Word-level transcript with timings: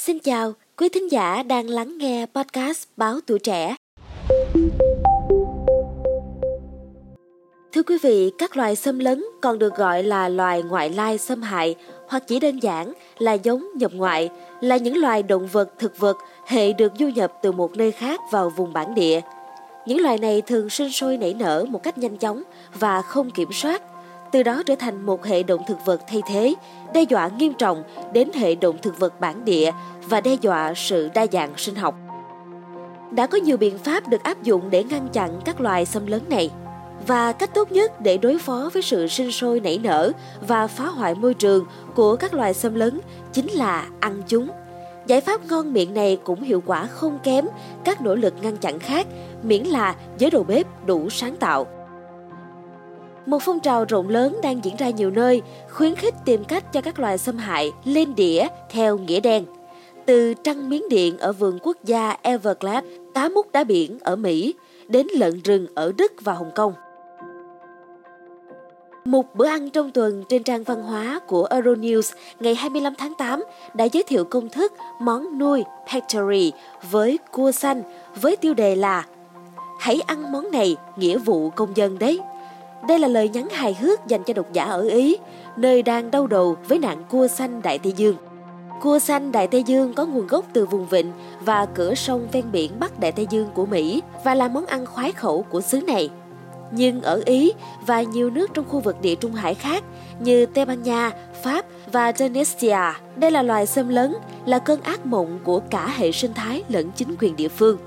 Xin 0.00 0.18
chào, 0.18 0.52
quý 0.76 0.88
thính 0.88 1.10
giả 1.10 1.42
đang 1.42 1.68
lắng 1.68 1.98
nghe 1.98 2.26
podcast 2.34 2.84
Báo 2.96 3.14
Tuổi 3.26 3.38
Trẻ. 3.38 3.76
Thưa 7.72 7.82
quý 7.86 7.98
vị, 8.02 8.32
các 8.38 8.56
loài 8.56 8.76
xâm 8.76 8.98
lấn 8.98 9.24
còn 9.42 9.58
được 9.58 9.74
gọi 9.74 10.02
là 10.02 10.28
loài 10.28 10.62
ngoại 10.62 10.90
lai 10.90 11.18
xâm 11.18 11.42
hại 11.42 11.74
hoặc 12.08 12.22
chỉ 12.26 12.40
đơn 12.40 12.58
giản 12.58 12.92
là 13.18 13.32
giống 13.32 13.66
nhập 13.76 13.92
ngoại, 13.94 14.30
là 14.60 14.76
những 14.76 14.96
loài 14.96 15.22
động 15.22 15.46
vật 15.46 15.70
thực 15.78 15.98
vật 15.98 16.16
hệ 16.46 16.72
được 16.72 16.92
du 16.98 17.08
nhập 17.08 17.32
từ 17.42 17.52
một 17.52 17.76
nơi 17.76 17.92
khác 17.92 18.20
vào 18.30 18.50
vùng 18.50 18.72
bản 18.72 18.94
địa. 18.94 19.20
Những 19.86 20.00
loài 20.00 20.18
này 20.18 20.42
thường 20.42 20.70
sinh 20.70 20.90
sôi 20.90 21.16
nảy 21.16 21.34
nở 21.34 21.64
một 21.68 21.82
cách 21.82 21.98
nhanh 21.98 22.16
chóng 22.16 22.42
và 22.74 23.02
không 23.02 23.30
kiểm 23.30 23.48
soát, 23.52 23.82
từ 24.32 24.42
đó 24.42 24.62
trở 24.66 24.74
thành 24.74 25.06
một 25.06 25.24
hệ 25.24 25.42
động 25.42 25.62
thực 25.66 25.84
vật 25.84 26.00
thay 26.08 26.22
thế, 26.28 26.54
đe 26.94 27.02
dọa 27.02 27.28
nghiêm 27.28 27.52
trọng 27.54 27.82
đến 28.12 28.28
hệ 28.34 28.54
động 28.54 28.76
thực 28.82 28.98
vật 28.98 29.20
bản 29.20 29.44
địa 29.44 29.72
và 30.08 30.20
đe 30.20 30.34
dọa 30.40 30.72
sự 30.76 31.08
đa 31.14 31.26
dạng 31.32 31.52
sinh 31.56 31.74
học. 31.74 31.94
Đã 33.10 33.26
có 33.26 33.38
nhiều 33.38 33.56
biện 33.56 33.78
pháp 33.78 34.08
được 34.08 34.22
áp 34.22 34.42
dụng 34.42 34.70
để 34.70 34.84
ngăn 34.84 35.08
chặn 35.12 35.40
các 35.44 35.60
loài 35.60 35.86
xâm 35.86 36.06
lấn 36.06 36.20
này 36.28 36.50
và 37.06 37.32
cách 37.32 37.54
tốt 37.54 37.72
nhất 37.72 38.00
để 38.00 38.18
đối 38.18 38.38
phó 38.38 38.70
với 38.72 38.82
sự 38.82 39.06
sinh 39.06 39.32
sôi 39.32 39.60
nảy 39.60 39.78
nở 39.78 40.12
và 40.48 40.66
phá 40.66 40.86
hoại 40.86 41.14
môi 41.14 41.34
trường 41.34 41.64
của 41.94 42.16
các 42.16 42.34
loài 42.34 42.54
xâm 42.54 42.74
lấn 42.74 43.00
chính 43.32 43.50
là 43.50 43.86
ăn 44.00 44.22
chúng. 44.28 44.48
Giải 45.06 45.20
pháp 45.20 45.44
ngon 45.44 45.72
miệng 45.72 45.94
này 45.94 46.18
cũng 46.24 46.42
hiệu 46.42 46.62
quả 46.66 46.86
không 46.86 47.18
kém 47.22 47.46
các 47.84 48.00
nỗ 48.00 48.14
lực 48.14 48.34
ngăn 48.42 48.56
chặn 48.56 48.78
khác, 48.78 49.06
miễn 49.42 49.62
là 49.62 49.94
giới 50.18 50.30
đầu 50.30 50.44
bếp 50.44 50.66
đủ 50.86 51.10
sáng 51.10 51.36
tạo. 51.36 51.66
Một 53.26 53.42
phong 53.42 53.60
trào 53.60 53.84
rộng 53.84 54.08
lớn 54.08 54.36
đang 54.42 54.64
diễn 54.64 54.76
ra 54.76 54.90
nhiều 54.90 55.10
nơi, 55.10 55.42
khuyến 55.70 55.94
khích 55.94 56.14
tìm 56.24 56.44
cách 56.44 56.72
cho 56.72 56.80
các 56.80 56.98
loài 56.98 57.18
xâm 57.18 57.36
hại 57.36 57.72
lên 57.84 58.14
đĩa 58.14 58.46
theo 58.70 58.98
nghĩa 58.98 59.20
đen. 59.20 59.44
Từ 60.06 60.34
trăng 60.34 60.68
miếng 60.68 60.88
điện 60.88 61.18
ở 61.18 61.32
vườn 61.32 61.58
quốc 61.62 61.76
gia 61.84 62.16
Everglades, 62.22 62.90
cá 63.14 63.28
mút 63.28 63.52
đá 63.52 63.64
biển 63.64 63.98
ở 64.00 64.16
Mỹ, 64.16 64.54
đến 64.88 65.06
lợn 65.16 65.40
rừng 65.40 65.66
ở 65.74 65.92
Đức 65.96 66.12
và 66.20 66.32
Hồng 66.32 66.50
Kông. 66.54 66.72
Một 69.04 69.34
bữa 69.34 69.46
ăn 69.46 69.70
trong 69.70 69.90
tuần 69.90 70.24
trên 70.28 70.42
trang 70.42 70.64
văn 70.64 70.82
hóa 70.82 71.20
của 71.26 71.48
Euronews 71.50 72.14
ngày 72.40 72.54
25 72.54 72.94
tháng 72.98 73.14
8 73.14 73.42
đã 73.74 73.84
giới 73.84 74.02
thiệu 74.02 74.24
công 74.24 74.48
thức 74.48 74.72
món 75.00 75.38
nuôi 75.38 75.64
Pectory 75.92 76.52
với 76.90 77.18
cua 77.30 77.52
xanh 77.52 77.82
với 78.20 78.36
tiêu 78.36 78.54
đề 78.54 78.76
là 78.76 79.06
Hãy 79.80 80.00
ăn 80.06 80.32
món 80.32 80.50
này, 80.50 80.76
nghĩa 80.96 81.18
vụ 81.18 81.50
công 81.50 81.76
dân 81.76 81.98
đấy. 81.98 82.20
Đây 82.88 82.98
là 82.98 83.08
lời 83.08 83.28
nhắn 83.28 83.48
hài 83.48 83.74
hước 83.74 84.06
dành 84.06 84.22
cho 84.24 84.34
độc 84.34 84.52
giả 84.52 84.64
ở 84.64 84.82
Ý, 84.82 85.16
nơi 85.56 85.82
đang 85.82 86.10
đau 86.10 86.26
đầu 86.26 86.56
với 86.68 86.78
nạn 86.78 87.04
cua 87.10 87.26
xanh 87.26 87.62
Đại 87.62 87.78
Tây 87.78 87.92
Dương. 87.96 88.16
Cua 88.80 88.98
xanh 88.98 89.32
Đại 89.32 89.46
Tây 89.46 89.62
Dương 89.62 89.94
có 89.94 90.06
nguồn 90.06 90.26
gốc 90.26 90.44
từ 90.52 90.66
vùng 90.66 90.86
vịnh 90.86 91.12
và 91.40 91.66
cửa 91.66 91.94
sông 91.94 92.28
ven 92.32 92.52
biển 92.52 92.72
Bắc 92.80 93.00
Đại 93.00 93.12
Tây 93.12 93.26
Dương 93.30 93.48
của 93.54 93.66
Mỹ 93.66 94.02
và 94.24 94.34
là 94.34 94.48
món 94.48 94.66
ăn 94.66 94.86
khoái 94.86 95.12
khẩu 95.12 95.42
của 95.42 95.60
xứ 95.60 95.80
này. 95.80 96.10
Nhưng 96.72 97.02
ở 97.02 97.22
Ý 97.24 97.52
và 97.86 98.02
nhiều 98.02 98.30
nước 98.30 98.50
trong 98.54 98.64
khu 98.68 98.80
vực 98.80 98.96
địa 99.00 99.14
Trung 99.14 99.32
Hải 99.32 99.54
khác 99.54 99.84
như 100.20 100.46
Tây 100.46 100.64
Ban 100.64 100.82
Nha, 100.82 101.12
Pháp 101.42 101.64
và 101.92 102.12
Tunisia, 102.12 102.78
đây 103.16 103.30
là 103.30 103.42
loài 103.42 103.66
xâm 103.66 103.88
lấn, 103.88 104.14
là 104.46 104.58
cơn 104.58 104.80
ác 104.80 105.06
mộng 105.06 105.38
của 105.44 105.60
cả 105.70 105.94
hệ 105.96 106.12
sinh 106.12 106.34
thái 106.34 106.62
lẫn 106.68 106.90
chính 106.96 107.16
quyền 107.20 107.36
địa 107.36 107.48
phương. 107.48 107.78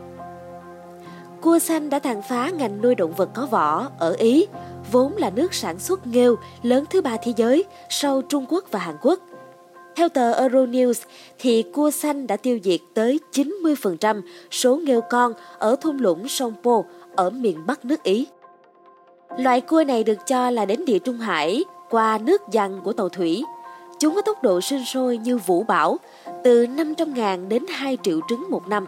Cua 1.42 1.60
xanh 1.60 1.90
đã 1.90 2.00
tàn 2.00 2.22
phá 2.22 2.50
ngành 2.50 2.82
nuôi 2.82 2.96
động 2.96 3.14
vật 3.14 3.30
có 3.34 3.46
vỏ 3.46 3.90
ở 4.00 4.14
Ý, 4.14 4.48
vốn 4.94 5.18
là 5.18 5.30
nước 5.30 5.54
sản 5.54 5.80
xuất 5.80 6.08
nghêu 6.08 6.36
lớn 6.64 6.84
thứ 6.90 7.02
ba 7.02 7.18
thế 7.24 7.34
giới 7.38 7.64
sau 7.90 8.22
Trung 8.22 8.46
Quốc 8.50 8.66
và 8.72 8.80
Hàn 8.80 8.96
Quốc. 9.02 9.20
Theo 9.96 10.10
tờ 10.10 10.48
Euronews, 10.48 11.04
thì 11.40 11.64
cua 11.74 11.92
xanh 11.92 12.28
đã 12.28 12.38
tiêu 12.38 12.60
diệt 12.64 12.80
tới 12.94 13.20
90% 13.32 14.22
số 14.52 14.76
nghêu 14.76 15.02
con 15.10 15.34
ở 15.60 15.76
thung 15.76 16.00
lũng 16.00 16.28
sông 16.28 16.54
Po 16.64 16.82
ở 17.16 17.30
miền 17.30 17.66
Bắc 17.66 17.86
nước 17.86 18.04
Ý. 18.04 18.28
Loại 19.38 19.62
cua 19.62 19.84
này 19.84 20.03
được 20.03 20.28
cho 20.28 20.50
là 20.50 20.66
đến 20.66 20.86
địa 20.86 21.00
Trung 21.00 21.18
Hải 21.18 21.64
qua 21.90 22.18
nước 22.18 22.42
dằn 22.52 22.82
của 22.84 22.94
tàu 22.94 23.09
thủy. 23.09 23.44
Chúng 24.00 24.16
có 24.16 24.22
tốc 24.22 24.44
độ 24.44 24.62
sinh 24.62 24.86
sôi 24.86 25.18
như 25.18 25.38
vũ 25.38 25.64
bão, 25.64 25.98
từ 26.44 26.66
500.000 26.66 27.48
đến 27.48 27.66
2 27.70 27.98
triệu 28.03 28.20
trứng 28.30 28.46
một 28.50 28.68
năm. 28.68 28.86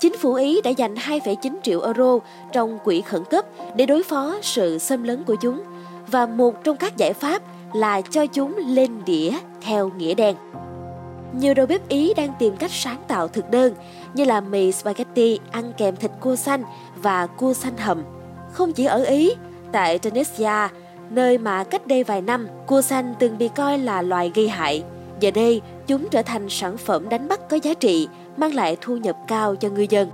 Chính 0.00 0.16
phủ 0.18 0.34
Ý 0.34 0.60
đã 0.60 0.70
dành 0.70 0.94
2,9 0.94 1.56
triệu 1.62 1.80
euro 1.80 2.18
trong 2.52 2.78
quỹ 2.84 3.00
khẩn 3.00 3.24
cấp 3.30 3.44
để 3.76 3.86
đối 3.86 4.02
phó 4.02 4.38
sự 4.42 4.78
xâm 4.78 5.02
lấn 5.02 5.24
của 5.24 5.34
chúng 5.34 5.62
và 6.06 6.26
một 6.26 6.64
trong 6.64 6.76
các 6.76 6.96
giải 6.96 7.12
pháp 7.12 7.42
là 7.74 8.00
cho 8.00 8.26
chúng 8.26 8.56
lên 8.66 8.90
đĩa 9.06 9.30
theo 9.60 9.90
nghĩa 9.96 10.14
đen. 10.14 10.36
Nhiều 11.32 11.54
đầu 11.54 11.66
bếp 11.66 11.88
Ý 11.88 12.14
đang 12.14 12.32
tìm 12.38 12.56
cách 12.56 12.70
sáng 12.70 13.02
tạo 13.08 13.28
thực 13.28 13.50
đơn 13.50 13.74
như 14.14 14.24
là 14.24 14.40
mì 14.40 14.72
spaghetti 14.72 15.38
ăn 15.50 15.72
kèm 15.78 15.96
thịt 15.96 16.10
cua 16.20 16.36
xanh 16.36 16.62
và 17.02 17.26
cua 17.26 17.52
xanh 17.52 17.76
hầm. 17.76 18.02
Không 18.52 18.72
chỉ 18.72 18.84
ở 18.84 19.02
Ý, 19.02 19.32
tại 19.72 19.98
Tunisia, 19.98 20.68
nơi 21.10 21.38
mà 21.38 21.64
cách 21.64 21.86
đây 21.86 22.04
vài 22.04 22.20
năm 22.20 22.48
cua 22.66 22.82
xanh 22.82 23.14
từng 23.18 23.38
bị 23.38 23.48
coi 23.48 23.78
là 23.78 24.02
loài 24.02 24.32
gây 24.34 24.48
hại, 24.48 24.82
giờ 25.20 25.30
đây 25.30 25.60
chúng 25.86 26.08
trở 26.08 26.22
thành 26.22 26.48
sản 26.48 26.76
phẩm 26.76 27.08
đánh 27.08 27.28
bắt 27.28 27.40
có 27.48 27.58
giá 27.62 27.74
trị, 27.74 28.08
mang 28.40 28.54
lại 28.54 28.76
thu 28.80 28.96
nhập 28.96 29.16
cao 29.28 29.56
cho 29.56 29.68
ngư 29.68 29.86
dân. 29.90 30.10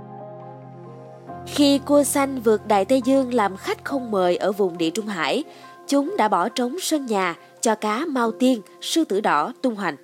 Khi 1.47 1.79
cua 1.85 2.03
xanh 2.03 2.41
vượt 2.41 2.67
Đại 2.67 2.85
Tây 2.85 3.01
Dương 3.05 3.33
làm 3.33 3.57
khách 3.57 3.85
không 3.85 4.11
mời 4.11 4.37
ở 4.37 4.51
vùng 4.51 4.77
địa 4.77 4.89
Trung 4.89 5.07
Hải, 5.07 5.43
chúng 5.87 6.15
đã 6.17 6.27
bỏ 6.27 6.49
trống 6.49 6.75
sân 6.81 7.05
nhà 7.05 7.35
cho 7.61 7.75
cá 7.75 8.05
mao 8.05 8.31
tiên, 8.31 8.61
sư 8.81 9.03
tử 9.03 9.21
đỏ 9.21 9.53
tung 9.61 9.75
hoành. 9.75 9.95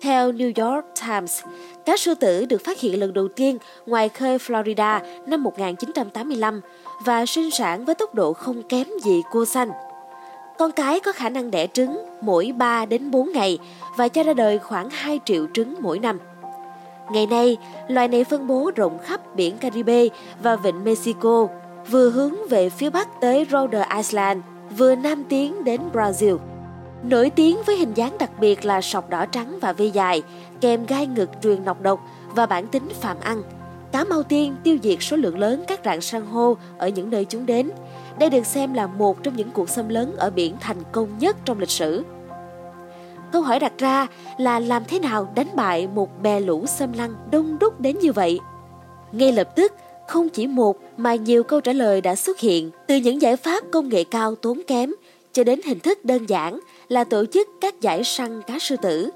Theo 0.00 0.32
New 0.32 0.70
York 0.70 0.84
Times, 1.06 1.42
cá 1.86 1.96
sư 1.96 2.14
tử 2.14 2.44
được 2.44 2.64
phát 2.64 2.80
hiện 2.80 3.00
lần 3.00 3.12
đầu 3.12 3.28
tiên 3.28 3.58
ngoài 3.86 4.08
khơi 4.08 4.38
Florida 4.38 5.00
năm 5.26 5.42
1985 5.42 6.60
và 7.04 7.26
sinh 7.26 7.50
sản 7.50 7.84
với 7.84 7.94
tốc 7.94 8.14
độ 8.14 8.32
không 8.32 8.62
kém 8.62 8.86
gì 9.04 9.22
cua 9.32 9.44
xanh. 9.44 9.70
Con 10.58 10.72
cái 10.72 11.00
có 11.00 11.12
khả 11.12 11.28
năng 11.28 11.50
đẻ 11.50 11.66
trứng 11.66 11.98
mỗi 12.20 12.52
3 12.56 12.86
đến 12.86 13.10
4 13.10 13.32
ngày 13.32 13.58
và 13.96 14.08
cho 14.08 14.22
ra 14.22 14.34
đời 14.34 14.58
khoảng 14.58 14.90
2 14.90 15.20
triệu 15.24 15.46
trứng 15.54 15.74
mỗi 15.80 15.98
năm. 15.98 16.18
Ngày 17.10 17.26
nay, 17.26 17.56
loài 17.88 18.08
này 18.08 18.24
phân 18.24 18.46
bố 18.46 18.70
rộng 18.76 18.98
khắp 18.98 19.36
biển 19.36 19.58
Caribe 19.58 20.04
và 20.42 20.56
vịnh 20.56 20.84
Mexico, 20.84 21.48
vừa 21.90 22.10
hướng 22.10 22.34
về 22.48 22.70
phía 22.70 22.90
bắc 22.90 23.20
tới 23.20 23.46
Rhode 23.50 23.86
Island, 23.96 24.40
vừa 24.76 24.94
nam 24.94 25.24
tiến 25.28 25.64
đến 25.64 25.80
Brazil. 25.92 26.38
Nổi 27.02 27.30
tiếng 27.30 27.58
với 27.66 27.76
hình 27.76 27.94
dáng 27.94 28.16
đặc 28.18 28.30
biệt 28.40 28.64
là 28.64 28.80
sọc 28.80 29.10
đỏ 29.10 29.26
trắng 29.26 29.58
và 29.60 29.72
vây 29.72 29.90
dài, 29.90 30.22
kèm 30.60 30.86
gai 30.86 31.06
ngực 31.06 31.30
truyền 31.42 31.64
nọc 31.64 31.82
độc 31.82 32.00
và 32.34 32.46
bản 32.46 32.66
tính 32.66 32.88
phạm 33.00 33.16
ăn. 33.20 33.42
Cá 33.92 34.04
mau 34.04 34.22
tiên 34.22 34.56
tiêu 34.62 34.78
diệt 34.82 34.98
số 35.00 35.16
lượng 35.16 35.38
lớn 35.38 35.64
các 35.68 35.80
rạn 35.84 36.00
san 36.00 36.26
hô 36.26 36.56
ở 36.78 36.88
những 36.88 37.10
nơi 37.10 37.24
chúng 37.24 37.46
đến. 37.46 37.70
Đây 38.18 38.30
được 38.30 38.46
xem 38.46 38.74
là 38.74 38.86
một 38.86 39.22
trong 39.22 39.36
những 39.36 39.50
cuộc 39.50 39.68
xâm 39.68 39.88
lấn 39.88 40.16
ở 40.16 40.30
biển 40.30 40.54
thành 40.60 40.76
công 40.92 41.18
nhất 41.18 41.36
trong 41.44 41.58
lịch 41.58 41.70
sử. 41.70 42.04
Câu 43.36 43.42
hỏi 43.42 43.58
đặt 43.58 43.72
ra 43.78 44.06
là 44.38 44.60
làm 44.60 44.82
thế 44.88 44.98
nào 44.98 45.28
đánh 45.34 45.46
bại 45.54 45.88
một 45.94 46.22
bè 46.22 46.40
lũ 46.40 46.66
xâm 46.66 46.92
lăng 46.92 47.14
đông 47.30 47.58
đúc 47.58 47.80
đến 47.80 47.98
như 47.98 48.12
vậy? 48.12 48.40
Ngay 49.12 49.32
lập 49.32 49.56
tức, 49.56 49.72
không 50.08 50.28
chỉ 50.28 50.46
một 50.46 50.76
mà 50.96 51.14
nhiều 51.14 51.42
câu 51.42 51.60
trả 51.60 51.72
lời 51.72 52.00
đã 52.00 52.14
xuất 52.14 52.40
hiện 52.40 52.70
từ 52.86 52.96
những 52.96 53.22
giải 53.22 53.36
pháp 53.36 53.64
công 53.72 53.88
nghệ 53.88 54.04
cao 54.04 54.34
tốn 54.34 54.62
kém 54.66 54.94
cho 55.32 55.44
đến 55.44 55.60
hình 55.64 55.80
thức 55.80 56.04
đơn 56.04 56.26
giản 56.28 56.60
là 56.88 57.04
tổ 57.04 57.24
chức 57.32 57.48
các 57.60 57.80
giải 57.80 58.04
săn 58.04 58.42
cá 58.42 58.58
sư 58.58 58.76
tử. 58.82 59.10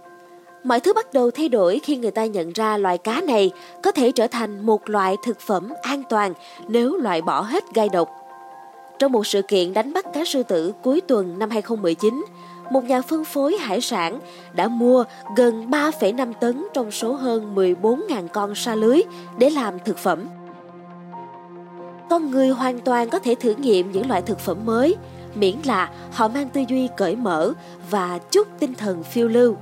Mọi 0.65 0.81
thứ 0.81 0.93
bắt 0.93 1.13
đầu 1.13 1.31
thay 1.31 1.49
đổi 1.49 1.81
khi 1.85 1.97
người 1.97 2.11
ta 2.11 2.25
nhận 2.25 2.53
ra 2.53 2.77
loài 2.77 2.99
cá 2.99 3.21
này 3.21 3.51
có 3.83 3.93
thể 3.93 4.13
trở 4.13 4.27
thành 4.27 4.67
một 4.67 4.91
loại 4.91 5.17
thực 5.25 5.41
phẩm 5.41 5.69
an 5.83 6.03
toàn 6.11 6.33
nếu 6.69 6.97
loại 6.97 7.23
bỏ 7.23 7.41
hết 7.41 7.65
gai 7.75 7.89
độc. 7.89 8.09
Trong 8.99 9.13
một 9.13 9.27
sự 9.27 9.43
kiện 9.43 9.75
đánh 9.75 9.93
bắt 9.93 10.07
cá 10.15 10.25
sư 10.25 10.43
tử 10.43 10.73
cuối 10.83 11.01
tuần 11.01 11.39
năm 11.39 11.51
2019, 11.51 12.25
một 12.71 12.85
nhà 12.85 13.03
phân 13.03 13.25
phối 13.25 13.57
hải 13.57 13.81
sản 13.81 14.21
đã 14.53 14.69
mua 14.69 15.05
gần 15.37 15.71
3,5 15.71 16.33
tấn 16.33 16.67
trong 16.75 16.91
số 16.91 17.13
hơn 17.13 17.55
14.000 17.55 18.29
con 18.29 18.55
sa 18.55 18.75
lưới 18.75 19.01
để 19.39 19.51
làm 19.51 19.79
thực 19.85 19.99
phẩm. 19.99 20.29
Con 22.11 22.31
người 22.31 22.49
hoàn 22.49 22.81
toàn 22.81 23.11
có 23.11 23.19
thể 23.19 23.35
thử 23.35 23.55
nghiệm 23.55 23.93
những 23.93 24.09
loại 24.09 24.23
thực 24.23 24.39
phẩm 24.39 24.59
mới, 24.65 24.97
miễn 25.35 25.55
là 25.65 25.91
họ 26.13 26.29
mang 26.29 26.49
tư 26.49 26.61
duy 26.69 26.89
cởi 26.97 27.17
mở 27.17 27.53
và 27.91 28.19
chút 28.31 28.49
tinh 28.59 28.75
thần 28.75 29.03
phiêu 29.03 29.29
lưu. 29.29 29.57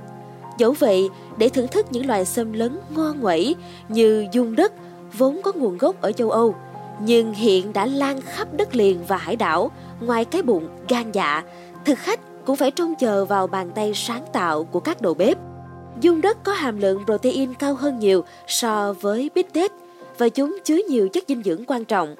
Dẫu 0.57 0.71
vậy, 0.79 1.09
để 1.37 1.49
thưởng 1.49 1.67
thức 1.67 1.85
những 1.89 2.07
loài 2.07 2.25
xâm 2.25 2.53
lấn 2.53 2.79
ngon 2.95 3.19
nguẩy 3.19 3.55
như 3.89 4.27
dung 4.31 4.55
đất 4.55 4.73
vốn 5.17 5.41
có 5.43 5.51
nguồn 5.55 5.77
gốc 5.77 6.01
ở 6.01 6.11
châu 6.11 6.31
Âu, 6.31 6.55
nhưng 7.01 7.33
hiện 7.33 7.73
đã 7.73 7.85
lan 7.85 8.21
khắp 8.21 8.47
đất 8.53 8.75
liền 8.75 8.99
và 9.07 9.17
hải 9.17 9.35
đảo, 9.35 9.71
ngoài 9.99 10.25
cái 10.25 10.41
bụng 10.41 10.67
gan 10.87 11.11
dạ, 11.11 11.43
thực 11.85 11.97
khách 11.99 12.19
cũng 12.49 12.55
phải 12.55 12.71
trông 12.71 12.95
chờ 12.95 13.25
vào 13.25 13.47
bàn 13.47 13.71
tay 13.75 13.91
sáng 13.95 14.25
tạo 14.33 14.63
của 14.63 14.79
các 14.79 15.01
đầu 15.01 15.13
bếp. 15.13 15.37
Dung 16.01 16.21
đất 16.21 16.37
có 16.43 16.53
hàm 16.53 16.81
lượng 16.81 17.05
protein 17.05 17.53
cao 17.53 17.73
hơn 17.73 17.99
nhiều 17.99 18.23
so 18.47 18.93
với 19.01 19.29
bít 19.35 19.53
tết 19.53 19.71
và 20.17 20.29
chúng 20.29 20.57
chứa 20.63 20.77
nhiều 20.89 21.09
chất 21.09 21.23
dinh 21.27 21.43
dưỡng 21.43 21.65
quan 21.67 21.85
trọng. 21.85 22.15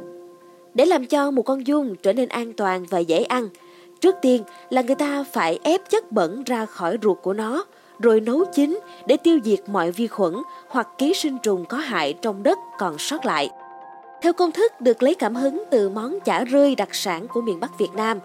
Để 0.74 0.86
làm 0.86 1.06
cho 1.06 1.32
một 1.32 1.42
con 1.42 1.68
dung 1.68 1.96
trở 1.96 2.14
nên 2.14 2.30
an 2.30 2.54
toàn 2.54 2.86
và 2.90 3.00
dễ 3.00 3.24
ăn, 3.24 3.50
trước 4.02 4.16
tiên 4.22 4.44
là 4.70 4.82
người 4.82 4.96
ta 4.96 5.24
phải 5.32 5.60
ép 5.64 5.90
chất 5.90 6.12
bẩn 6.12 6.44
ra 6.44 6.66
khỏi 6.66 6.98
ruột 7.04 7.18
của 7.22 7.34
nó, 7.34 7.66
rồi 8.00 8.20
nấu 8.20 8.46
chín 8.54 8.80
để 9.08 9.18
tiêu 9.18 9.40
diệt 9.44 9.60
mọi 9.68 9.92
vi 9.92 10.08
khuẩn 10.08 10.34
hoặc 10.68 10.88
ký 10.98 11.14
sinh 11.14 11.38
trùng 11.44 11.66
có 11.66 11.78
hại 11.78 12.14
trong 12.22 12.44
đất 12.44 12.58
còn 12.80 12.98
sót 12.98 13.26
lại. 13.26 13.50
Theo 14.22 14.34
công 14.34 14.52
thức 14.52 14.82
được 14.82 15.04
lấy 15.04 15.16
cảm 15.16 15.36
hứng 15.36 15.64
từ 15.72 15.90
món 15.90 16.20
chả 16.20 16.46
rươi 16.52 16.76
đặc 16.76 16.90
sản 16.96 17.28
của 17.28 17.42
miền 17.42 17.60
Bắc 17.60 17.80
Việt 17.80 17.94
Nam, 17.94 18.20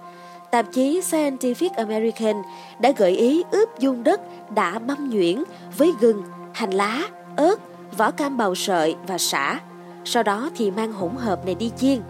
tạp 0.54 0.72
chí 0.72 1.00
Scientific 1.00 1.70
American 1.76 2.42
đã 2.78 2.92
gợi 2.96 3.10
ý 3.10 3.42
ướp 3.50 3.78
dung 3.78 4.04
đất 4.04 4.20
đã 4.54 4.78
băm 4.78 5.10
nhuyễn 5.10 5.42
với 5.78 5.92
gừng, 6.00 6.22
hành 6.52 6.70
lá, 6.70 7.02
ớt, 7.36 7.56
vỏ 7.96 8.10
cam 8.10 8.36
bào 8.36 8.54
sợi 8.54 8.96
và 9.06 9.18
sả. 9.18 9.60
Sau 10.04 10.22
đó 10.22 10.50
thì 10.56 10.70
mang 10.70 10.92
hỗn 10.92 11.10
hợp 11.16 11.46
này 11.46 11.54
đi 11.54 11.70
chiên. 11.76 12.00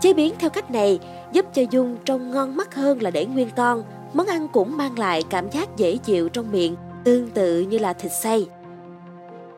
Chế 0.00 0.12
biến 0.12 0.34
theo 0.38 0.50
cách 0.50 0.70
này 0.70 0.98
giúp 1.32 1.46
cho 1.54 1.62
dung 1.70 1.96
trông 2.04 2.30
ngon 2.30 2.56
mắt 2.56 2.74
hơn 2.74 3.02
là 3.02 3.10
để 3.10 3.26
nguyên 3.26 3.48
con. 3.56 3.84
Món 4.12 4.26
ăn 4.26 4.48
cũng 4.48 4.76
mang 4.76 4.98
lại 4.98 5.22
cảm 5.30 5.50
giác 5.50 5.76
dễ 5.76 5.96
chịu 5.96 6.28
trong 6.28 6.52
miệng, 6.52 6.76
tương 7.04 7.30
tự 7.30 7.60
như 7.60 7.78
là 7.78 7.92
thịt 7.92 8.12
xay. 8.22 8.46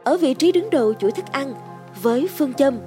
Ở 0.04 0.16
vị 0.16 0.34
trí 0.34 0.52
đứng 0.52 0.70
đầu 0.70 0.94
chuỗi 0.94 1.10
thức 1.10 1.24
ăn, 1.32 1.54
với 2.02 2.28
phương 2.36 2.54
châm 2.54 2.78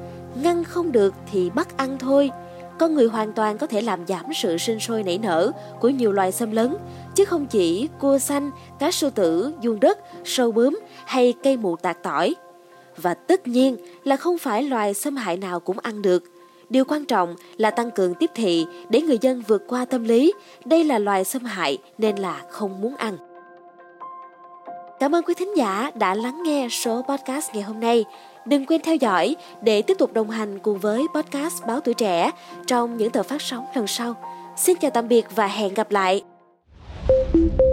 ngăn 0.44 0.64
không 0.64 0.92
được 0.92 1.14
thì 1.31 1.50
bắt 1.50 1.78
ăn 1.78 1.98
thôi, 2.00 2.31
con 2.80 2.94
người 2.94 3.08
hoàn 3.08 3.34
toàn 3.34 3.58
có 3.58 3.68
thể 3.68 3.81
làm 3.81 4.08
giảm 4.08 4.26
sự 4.36 4.58
sinh 4.58 4.80
sôi 4.80 5.04
nảy 5.04 5.18
nở 5.18 5.52
của 5.80 5.90
nhiều 5.90 6.12
loài 6.12 6.31
xâm 6.31 6.52
lấn, 6.52 6.76
chứ 7.16 7.26
không 7.26 7.46
chỉ 7.46 7.90
cua 8.00 8.18
xanh, 8.18 8.52
cá 8.80 8.92
sư 8.92 9.10
tử, 9.10 9.52
vuông 9.64 9.80
đất, 9.80 10.00
sâu 10.26 10.52
bướm 10.52 10.80
hay 11.06 11.34
cây 11.44 11.58
mù 11.58 11.76
tạt 11.76 11.98
tỏi. 12.04 12.36
Và 12.98 13.14
tất 13.14 13.48
nhiên 13.48 13.78
là 14.04 14.16
không 14.16 14.38
phải 14.38 14.64
loài 14.64 14.94
xâm 14.94 15.16
hại 15.16 15.38
nào 15.38 15.60
cũng 15.60 15.80
ăn 15.80 16.02
được. 16.02 16.24
Điều 16.70 16.86
quan 16.86 17.06
trọng 17.06 17.36
là 17.58 17.72
tăng 17.72 17.92
cường 17.92 18.14
tiếp 18.14 18.30
thị 18.36 18.66
để 18.90 19.02
người 19.02 19.18
dân 19.22 19.44
vượt 19.48 19.64
qua 19.68 19.86
tâm 19.86 20.04
lý 20.04 20.34
đây 20.66 20.84
là 20.84 21.00
loài 21.00 21.24
xâm 21.24 21.44
hại 21.44 21.78
nên 21.98 22.16
là 22.16 22.42
không 22.50 22.81
muốn 22.81 22.96
ăn. 22.96 23.29
Cảm 25.00 25.16
ơn 25.16 25.24
quý 25.24 25.34
thính 25.34 25.57
giả 25.57 25.92
đã 25.96 26.13
lắng 26.13 26.44
nghe 26.44 26.68
số 26.69 27.01
podcast 27.10 27.54
ngày 27.54 27.63
hôm 27.63 27.80
nay. 27.80 28.06
Đừng 28.46 28.66
quên 28.66 28.81
theo 28.81 28.96
dõi 28.96 29.36
để 29.62 29.81
tiếp 29.81 29.98
tục 30.00 30.13
đồng 30.13 30.30
hành 30.30 30.60
cùng 30.60 30.80
với 30.80 31.06
podcast 31.16 31.63
Báo 31.68 31.80
Tuổi 31.80 31.94
Trẻ 31.94 32.31
trong 32.68 32.98
những 32.98 33.12
tờ 33.12 33.24
phát 33.24 33.42
sóng 33.42 33.66
lần 33.75 33.88
sau. 33.88 34.16
Xin 34.57 34.78
chào 34.78 34.92
tạm 34.92 35.07
biệt 35.07 35.25
và 35.36 35.48
hẹn 35.48 35.74
gặp 35.74 35.92
lại. 35.92 36.24
thank 37.34 37.60
you 37.60 37.69